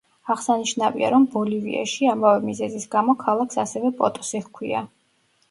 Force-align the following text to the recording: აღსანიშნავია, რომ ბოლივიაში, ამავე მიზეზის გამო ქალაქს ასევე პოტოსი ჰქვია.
აღსანიშნავია, 0.35 1.11
რომ 1.15 1.27
ბოლივიაში, 1.35 2.07
ამავე 2.13 2.41
მიზეზის 2.49 2.89
გამო 2.97 3.17
ქალაქს 3.27 3.61
ასევე 3.67 3.95
პოტოსი 4.01 4.43
ჰქვია. 4.49 4.85